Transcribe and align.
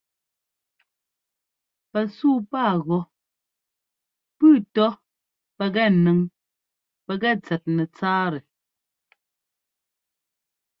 Pɛsúu 1.91 2.37
pá 2.51 2.63
gɔ́ 2.85 3.01
pʉ́ʉ 4.37 4.55
tɔ́ 4.73 4.89
pɛkɛ 5.57 5.83
nʉŋ 6.03 6.19
pɛkɛ 7.05 7.29
tsɛt 7.43 7.63
nɛtsáatɛ. 7.75 8.39